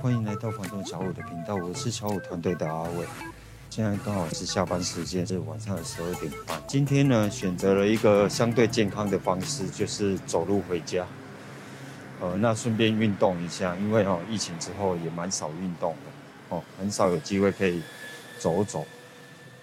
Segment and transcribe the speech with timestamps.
[0.00, 3.06] 欢迎来到房东小五的频道，我是小五团队的阿伟。
[3.68, 6.58] 现在刚好是下班时间，是晚上的十二点半。
[6.66, 11.06] 今天呢，选择了一个相对健康的方式，就是走路回家。
[12.18, 17.82] 呃，那顺便运动一下，因为哦，疫情之后也蛮少运动的哦，很少有机会可以
[18.38, 18.86] 走走。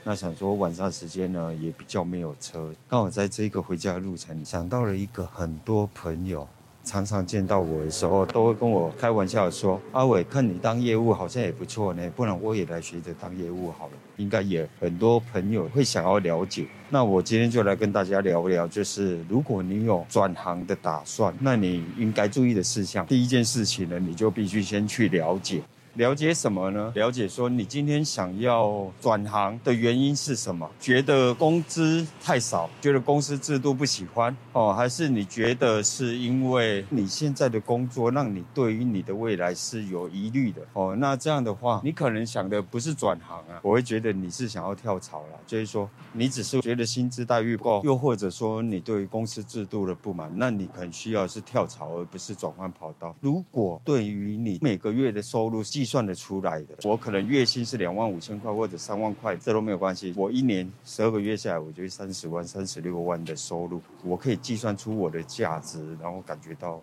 [0.04, 6.48] 那想说晚上时间呢，也比较没有车，刚好在这个回家的路程，想到了一个很多朋友。
[6.88, 16.66] 常常见到我的时候，都会跟我开玩笑说：“阿伟，看你当业务好像也不错呢，不然我也来学着当业务好了。”应该也很多朋友会想要了解。
[16.90, 23.06] 那我今天就来跟大家聊聊，就是如果你有转行的打算，那你应该注意的事项。
[23.06, 25.62] 第一件事情呢，你就必须先去了解。
[25.98, 26.92] 了解什么呢？
[26.94, 30.70] 了解说你今天想要转行的原因是什么？
[30.80, 40.96] 觉得工资太少，觉得公司制度不喜欢哦，还是你觉得是因为你现在的工作让你对于你的未来是有疑虑的哦？
[41.00, 53.16] 那这样的话，你可能想的不是转行啊，我会觉得你是想要跳槽了，就是说你只是觉得薪资待遇不够，又或者说你对于公司制度的不满，那你可能需要是跳槽而不是转换跑道。
[53.20, 60.14] 如果对于你每个月的收入计算得出来的，我可能月薪是两万五千块或者三万块，这都没有关系。
[60.18, 66.82] 我一年十二个月下来，我就三十万、三十六万的收入，我可以计算出我的价值，然后感觉到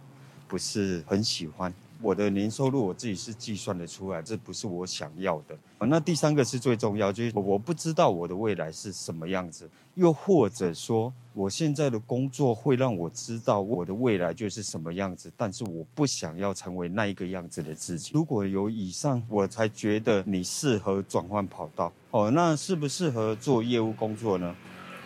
[0.49, 1.73] 不是很喜欢。
[2.05, 5.57] 我的年收入我自己是计算得出来，这不是我想要的。
[5.79, 18.11] 那第三个是最重要，就是我不知道我的未来是什么样子，又或者说我现在的工作会让我知道我的未来就是什么样子，但是我不想要成为那一个样子的自己。
[18.13, 21.91] 如果有以上，我才觉得你适合转换跑道。
[22.11, 24.55] 哦，那适不适合做业务工作呢？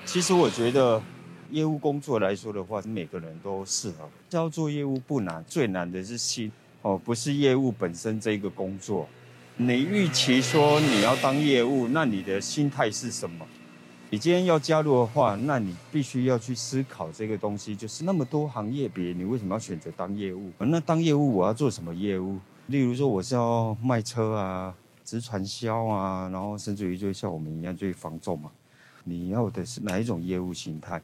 [0.04, 1.00] 其实我觉得
[1.52, 4.08] 业务工作来说的话，每个人都适合。
[4.30, 6.50] 要做业务不难，最难的是心。
[6.89, 9.06] 哦，不是业务本身这一个工作，
[9.58, 13.47] 你预期说你要当业务，那你的心态是什么？
[14.09, 20.50] 你今天要加入的话，那你必须要去思考这个东西，就是那么多行业别，你为什么要选择当业务？
[20.56, 22.38] 那当业务我要做什么业务？
[22.69, 24.75] 例如说我是要卖车啊，
[25.05, 28.50] 直传销啊，然后甚至于就像我们一样，就是房仲嘛。
[29.05, 31.03] 你要的是哪一种业务形态？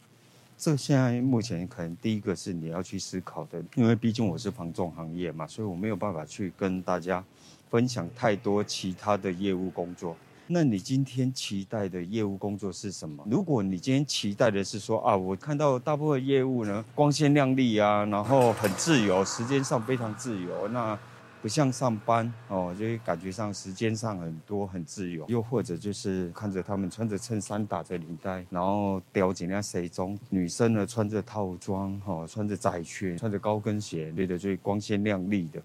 [0.56, 7.22] 这现在目前可能第一个是你要去思考的，因为毕竟我是房仲行业嘛，所以我没有办法去跟大家
[7.70, 10.16] 分享太多其他的业务工作。
[10.46, 13.24] 那你今天期待的业务工作是什么？
[13.30, 20.98] 如果你今天期待的是说啊，我看到大部分业务呢光鲜亮丽啊，然后很自由，时间上非常自由，那。
[21.44, 35.60] 不像上班哦，就感觉上时间上很多很自由，又或者就是看着他们穿着衬衫打着领带，然后叼紧那西装，女生呢穿着套装哈，穿着窄裙，穿着高跟鞋，对的，最光鲜亮丽的，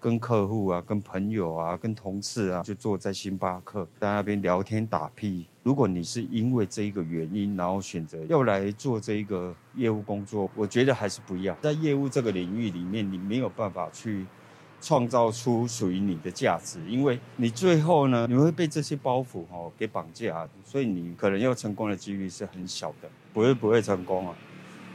[0.00, 5.46] 跟客户啊、跟朋友啊、跟同事啊，就坐在星巴克在那边聊天打屁。
[5.62, 11.54] 如果你是因为这一个原因，然后选择要来做这一个业务工作，我觉得还是不要。
[11.56, 14.24] 在业务这个领域里面，你没有办法去。
[14.80, 24.34] 创造出属于你的价值，因为你最后呢，你会被这些包袱哦给绑架，所以你可能要成功的几率是很小的，不会不会成功啊，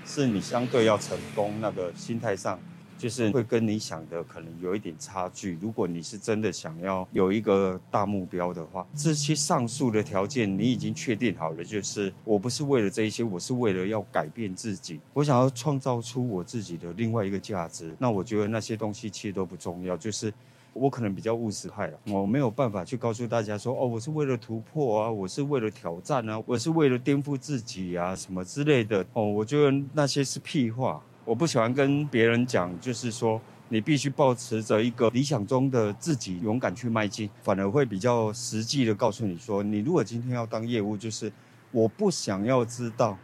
[0.06, 2.60] 是你相对要成功那个心态上。
[2.98, 5.58] 就是会跟你想的可能有一点差距。
[5.62, 11.64] 如果你是真的想要有一个大目标的话，这些上述的条件你已经确定好了。
[11.64, 17.94] 就是我不是为了这一些，我是为了要改变自己，我想要创造出我自己的另外一个价值。
[18.00, 19.98] 那我觉得那些东西其实都不重要。
[19.98, 20.34] 就是
[20.74, 29.06] 我可能比较务实派了，我没有办法去告诉大家说，哦，我是为了突破啊，我是为了挑战啊，我是为了颠覆自己啊，什么之类的。
[29.14, 31.04] 哦，我觉得那些是屁话。
[31.26, 33.40] 我不喜欢跟别人讲，就是说
[33.70, 41.32] 你必须保持着一个理想中的自己，勇敢去迈进，反而会比较实际的告诉你说，你如果今天要当业务，就是
[41.72, 43.18] 我不想要知道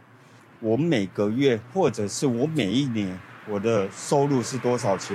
[0.60, 5.14] 我每个月或者是我每一年我的收入是多少钱。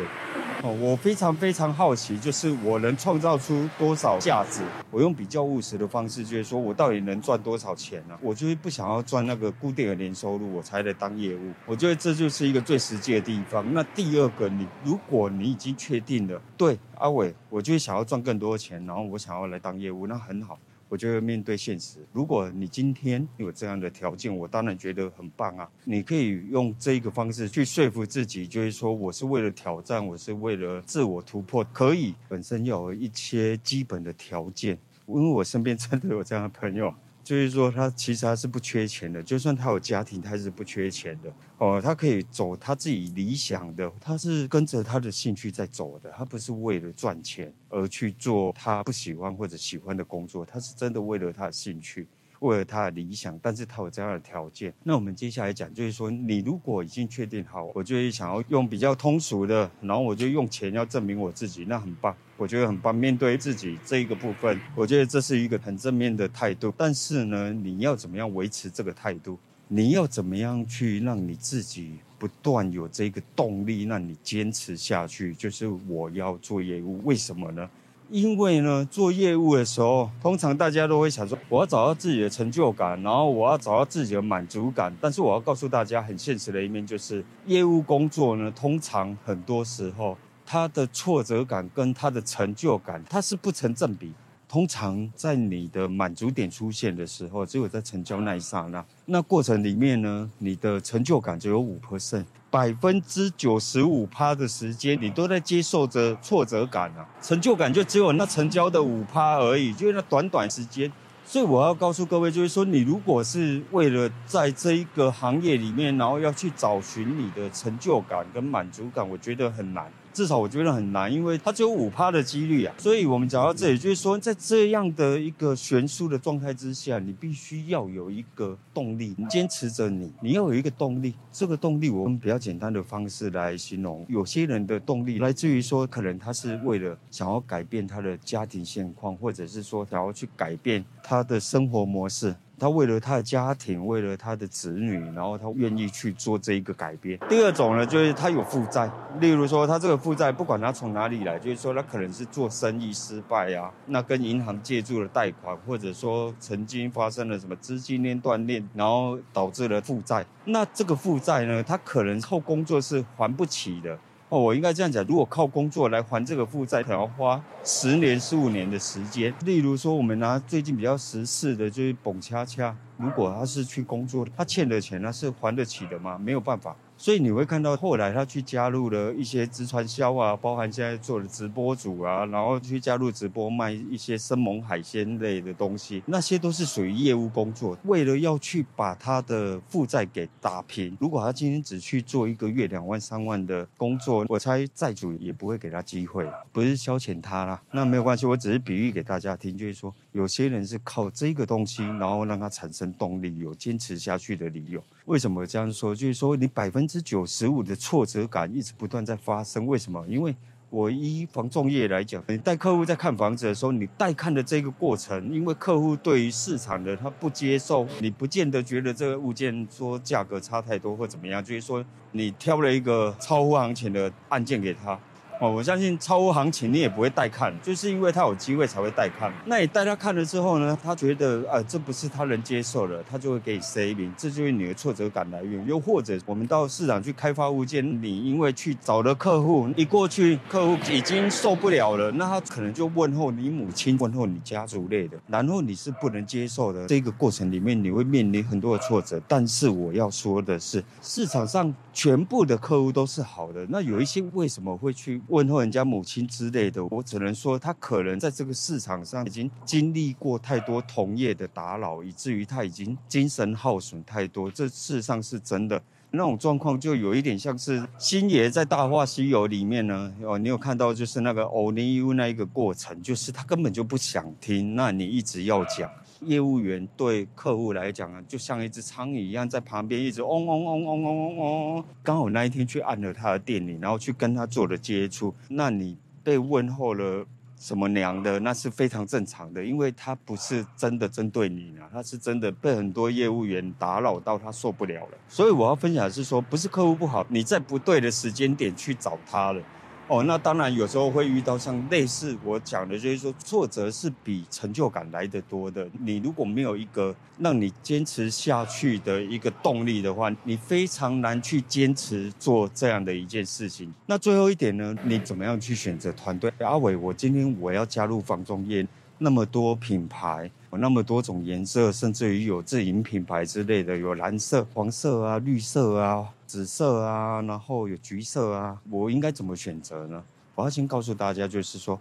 [0.71, 4.61] 我非常非常好奇，就是我能创造出多少价值？
[4.91, 8.17] 我用比较务实的方式，就是说我到底能赚多少钱呢？
[8.21, 11.51] 我就是不想要赚那个固定的年收入，我才来当业务。
[11.65, 13.65] 我觉得这就是一个最实际的地方。
[13.73, 20.57] 那第二个，你如果你已经确定了，对，阿伟，我就是想要赚更多的钱，然后我想要来当业务，那很好。
[20.87, 21.99] 我就要面对现实。
[22.13, 25.69] 如果你今天有这样的条件，我当然觉得很棒啊！
[25.83, 31.63] 你可以用这一个方式去说服自己，就是说我是为了挑战，我是为了自我突破。
[31.73, 34.77] 可以本身要有一些基本的条件，
[35.07, 36.93] 因为我身边真的有这样的朋友，
[37.25, 41.81] 就是说他其实他是不缺钱的，就算他有家庭，他也是不缺钱的哦。
[41.83, 52.07] 他可以走他自己理想的，他是跟着他的兴趣在走的，他不是为了赚钱而去做他不喜欢或者喜欢的工作，他是真的为了他的兴趣。
[52.45, 54.73] 为了他的理想，但是他有这样的条件。
[54.83, 62.93] 那我们接下来讲，就是说，你如果已经确定好，我就会想要用比较通俗的，然后我就用钱要证明我自己，那很棒，我觉得很棒。
[62.93, 66.73] 面对自己这一个部分，我觉得这是一个很正面的态度。
[66.77, 69.37] 但是呢，你要怎么样维持这个态度？
[69.67, 75.33] 你要怎么样去让你自己不断有这个动力，让你坚持下去？
[75.33, 77.67] 就是我要做业务，为什么呢？
[78.09, 84.95] 因为呢，做业务的时候，通常大家都会想说，我要找到自己的成就感，然后我要找到自己的满足感。
[85.01, 94.13] 但是我要告诉大家，很现实的一面就是，业务工作呢，通常很多时候，它的挫折感跟它的成就感，它是不成正比。
[94.47, 102.25] 通常在你的满足点出现的时候，只有在成交那一刹那，那过程里面呢，你的成就感只有五 percent。
[102.55, 110.89] 百分之九十五趴的时间，你都在接受着挫折感啊，成就感就只有那成交的五趴而已，就那短短时间。
[111.25, 119.91] 所以我要告诉各位，就是说，你如果是为了在这一个行业里面，然后要去找寻你的成就感跟满足感，我觉得很难。
[120.15, 122.73] 至少我觉得很难，因为它只有五趴的几率啊。
[122.77, 131.13] 所以我们讲到这里，就是说，在这样的一个悬殊的状态之下，你必须要有一个动力，你坚持着你，你要有一个动力。
[131.33, 142.33] 这个动力，我用比较简单的方式来形容，有些人的动力来自于说，可能他是为了想要改变他的家庭现况，或者是说想要去改变他的生活模式。
[142.59, 147.19] 他为了他的家庭，为了他的子女，然后他愿意去做这一个改变。
[147.29, 160.25] 第二种呢，就是他有负债，例如说他这个负债，不管他从哪里来，就是说他可能是做生意失败啊，那跟银行借助了贷款，或者说曾经发生了什么资金链断裂，然后导致了负债。
[160.45, 163.97] 那这个负债呢，他可能后工作是还不起的。
[164.29, 169.31] 哦，我应该这样讲，如果靠工作来还这个负债，可能要花十年、十五年的时间。
[169.45, 176.17] 例如说，我们拿最近比较时事的，就是蹦恰恰，如果他是去工作，他欠的钱，他是还得起的吗？
[176.17, 176.75] 没有办法。
[176.97, 190.95] 所以你会看到后来他去加入了一些直传销啊，包含现在做的直播主啊，然后去加入直播卖一些生猛海鲜类的东西，那些都是属于业务工作，为了要去把他的负债给打平。
[190.99, 197.61] 如果他今天只去做一个月两万三万的工作，我猜债主也不会给他机会，不是消遣他啦。
[197.71, 204.81] 那没有关系，我只是比喻给大家听，就是说有些人是靠这个东西，然后让他产生动力，有坚持下去的理由。
[205.07, 205.93] 为什么这样说？
[205.93, 209.67] 就是说，你百分之九十五的挫折感一直不断在发生。
[209.67, 210.05] 为什么？
[210.07, 210.33] 因为
[210.69, 221.83] 我依房仲业来讲，你带客户在看房子的时候，你带看的这个过程，因为客户对于市场的他不接受，你不见得觉得这个物件说价格差太多或怎么样，就是说
[222.13, 224.97] 你挑了一个超乎行情的案件给他。
[225.41, 229.29] 哦，我相信超乎行情你也不会带看，就是因为他有机会才会带看。
[229.45, 235.67] 那你带他看了之后呢，他觉得、呃，这不是他能接受的，他就会给你 C 名，这就是你的挫折感来源。
[235.67, 246.87] 又或者我们到市场去开发物件，你因为去找了客户，一过去客户已经受不了了，那他可能就问候你母亲，问候你家族类的，然后你是不能接受的。
[246.87, 249.21] 这个过程里面你会面临很多的挫折。
[249.27, 255.21] 但是我要说的是，市场上全部的客户都是好的，那有一些为什么会去？
[255.27, 264.49] 问候人家母亲之类的，我只能说他可能在这个市场上已经经历过太多同业的打扰，以至于他已经精神耗损太多。
[264.51, 275.89] 这事实上是真的，那种状况就有一点像是星爷在《大话西游》里面呢，哦，你有看到就是那个欧尼欧那一个过程，就是他根本就不想听，那你一直要讲。
[276.21, 281.85] 业务员对客户来讲啊，就像一只苍蝇一样，在旁边一直嗡嗡嗡嗡嗡嗡嗡。
[282.03, 287.25] 刚好那一天去按了他的店里，然后去跟他做了接触，那你被问候了
[287.57, 295.17] 什么娘的，那是非常正常的，因为他不是真的针对你啊，他是真的被很多业务员打扰到，他受不了了。
[295.27, 299.61] 所以我要分享的是说，不是客户不好，你在不对的时间点去找他了。
[300.07, 305.87] 哦，那当然有时候会遇到像类似我讲的，就是说挫折是比成就感来得多的。
[305.99, 313.91] 你如果没有一个让你坚持下去的一个动力的话，你非常难去坚持做这样的一件事情。
[314.05, 316.53] 那最后一点呢，你怎么样去选择团队？
[316.59, 326.29] 阿伟，我今天我要加入房中业，那么多品牌，有那么多种颜色，甚至于有自营品牌之类的，有蓝色、黄色啊、绿色啊。
[326.45, 330.23] 紫色啊，然后有橘色啊，我应该怎么选择呢？
[330.53, 331.99] 我要先告诉大家，就是说，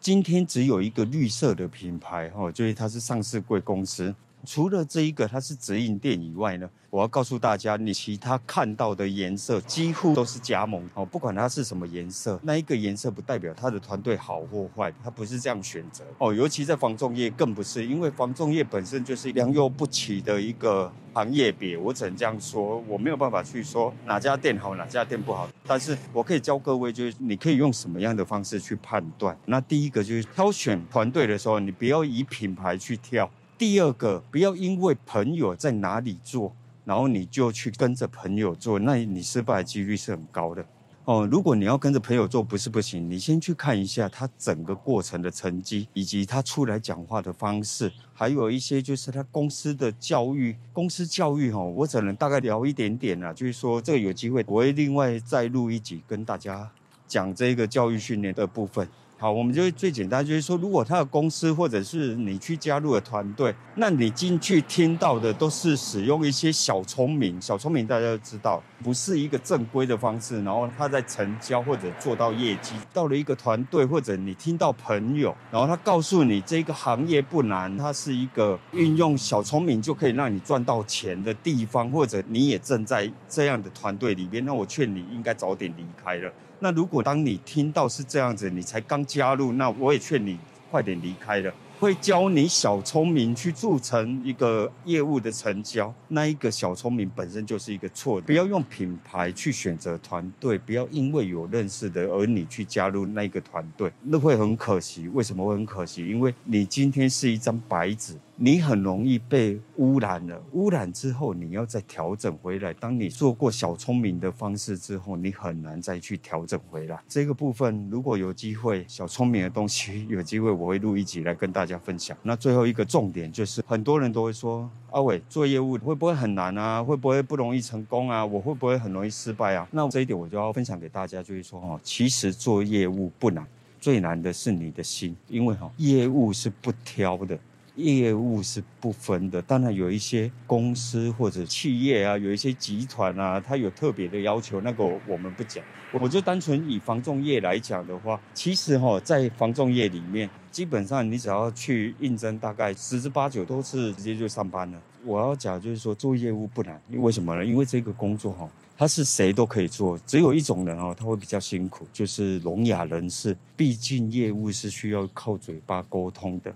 [0.00, 16.32] 今天只有一个绿色的品牌，哈，就是它是上市贵公司，除了这一个它是直营店以外呢，我要告诉大家，你其他看到的颜色几乎都是加盟哦，不管它是什么颜色，那一个颜色不代表它的团队好或坏，它不是这样选择哦。
[16.32, 29.36] 尤其在房仲业更不是，因为房仲业本身就是良莠不齐的一个行业别，我只能这样说，我没有办法去说哪家店好，哪家店不好，但是我可以教各位，就是你可以用什么样的方式去判断。
[29.46, 33.30] 那第一个就是挑选团队的时候，你不要以品牌去挑。
[33.60, 36.50] 第二个，不要因为朋友在哪里做，
[36.82, 40.64] 然后你就去跟着朋友做，那你失败的几率是很高的
[41.04, 41.28] 哦。
[41.30, 56.66] 如果你要跟着朋友做，不是不行，你先去看一下他整个过程的成绩，以及他出来讲话的方式，还有一些就是他公司的教育，公司教育哦，我只能大概聊一点点啦，就是说这个有机会我会另外再录一集跟大家
[57.06, 58.88] 讲这个教育训练的部分。
[59.20, 72.72] 好，我们就最简单，就是说，如果他的公司或者是你去加入的团队，那你进去听到的都是使用一些小聪明，小聪明大家都知道，不是一个正规的方式，然后他在成交或者做到业绩。
[72.94, 86.32] 到了一个团队，或者你听到朋友，然后他告诉你这个行业不难，它是一个运用小聪明就可以让你赚到钱的地方，或者你也正在这样的团队里边，那我劝你应该早点离开了。
[86.60, 90.38] 那如果当你听到是这样子，你才刚加入，那我也劝你
[90.70, 91.52] 快点离开了。
[91.78, 98.26] 会教你小聪明去促成一个业务的成交，那一个小聪明本身就是一个错的。
[98.26, 105.08] 不要用品牌去选择团队，不要因为有认识的而你去加入那个团队，那会很可惜。
[105.08, 106.06] 为什么会很可惜？
[106.06, 108.14] 因为你今天是一张白纸。
[108.42, 112.72] 你很容易被污染了，污染之后你要再调整回来。
[112.72, 116.98] 当你做过小聪明的方式之后，你很难再去调整回来。
[117.06, 122.16] 这个部分如果有机会，小聪明的东西有机会我会录一集来跟大家分享。
[122.22, 126.82] 那最后一个重点就是，很多人都会说，阿伟做业务会不会很难啊？
[126.82, 128.24] 会不会不容易成功啊？
[128.24, 129.68] 我会不会很容易失败啊？
[129.70, 133.46] 那这一点我就要分享给大家，就是说哈，其实做业务不难，
[133.78, 137.38] 最难的是你的心，因为哈，业务是不挑的。
[137.80, 145.64] 业务是不分的，当然有一些公司或者企业啊，有一些集团啊，它有特别的要求，那个我们不讲。
[145.92, 154.80] 我就单纯以房仲业来讲的话，其实哈，在房仲业里面，基本上你只要去应征，大概十之八九都是直接就上班了。
[155.04, 157.44] 我要讲就是说，做业务不难，因为什么呢？
[157.44, 163.36] 因为这个工作哈，它是谁都可以做，只有一种人哦，他会比较辛苦，就是聋哑人士。
[163.56, 166.54] 毕竟业务是需要靠嘴巴沟通的。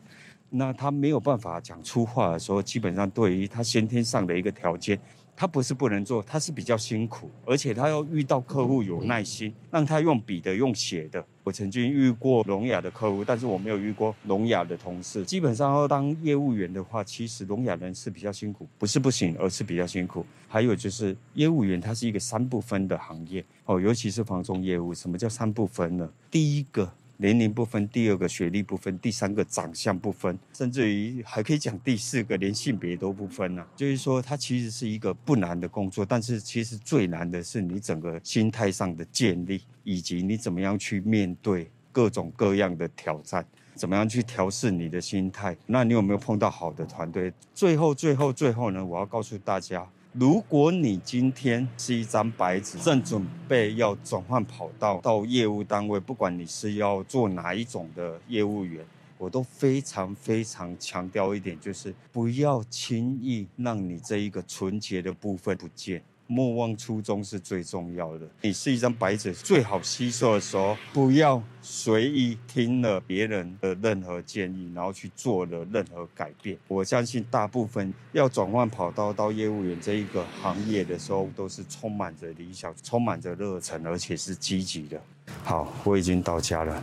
[0.57, 4.99] 那他没有办法讲粗话的时候，基本上对于他先天上的一个条件，
[5.35, 11.25] 他不是不能做，他是比较辛苦，而且他要遇到客户有耐心，让他用笔的、用写的。
[11.43, 15.25] 我曾经遇过聋哑的客户，但是我没有遇过聋哑的同事。
[15.25, 20.25] 基本上要当业务员的话，其实聋哑人是比较辛苦，不是不行，而是比较辛苦。
[20.47, 24.95] 还有就是业务员，它是一个三不分的行业哦，尤其是房仲业务。
[24.95, 26.09] 什么叫三不分呢？
[26.31, 26.91] 第一个。
[27.25, 33.67] 年龄不分，第二个学历不分，第三个长相不分，甚至于还可以讲第四个连性别都不分啊。
[33.75, 43.43] 就是说，它其实是一个不难的工作，但是其实最难的是你整个心态上的建立，以及你怎么样去面对各种各样的挑战，
[43.75, 45.57] 怎么样去调试你的心态。
[45.65, 47.33] 那你有没有碰到好的团队？
[47.55, 49.89] 最后，最后，最后呢，我要告诉大家。
[50.17, 58.87] 如果你今天是一张白纸，正准备要转换跑道到业务单位，不管你是要做哪一种的业务员，
[59.19, 66.01] 我都非常非常强调一点，就是不要轻易让你这一个纯洁的部分不见。
[66.27, 68.27] 莫忘初衷是最重要的。
[68.41, 76.57] 你是一张白纸，最好吸收的时候，不要随意听了别人的任何建议，然后去做了任何改变。
[76.67, 85.01] 我相信大部分要转换跑道到业务员这一个行业的时候，都是充满着理想、充满着热忱，而且是积极的。
[85.43, 86.83] 好，我已经到家了。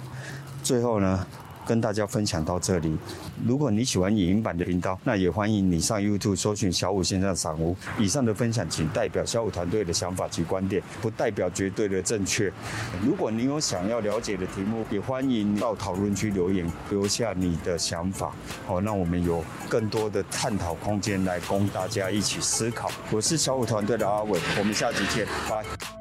[0.63, 1.27] 最后呢，
[1.65, 2.98] 跟大家分享到这里。
[3.46, 7.75] 如果你喜欢影音版的频道，那也欢迎你上 YouTube 搜寻小五先生赏屋。
[7.98, 12.51] 以上的分享仅代表小五团队的想法及观点，不代表绝对的正确。
[13.03, 18.34] 如果你有想要了解的题目，也欢迎到讨论区留言，留下你的想法。
[18.68, 22.89] 好，那我们有更多的探讨空间来供大家一起思考。
[23.12, 26.00] 我是小五团队的阿伟，我们下集见，拜。